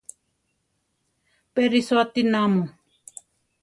[1.53, 2.61] ¿Pé risoáti namu?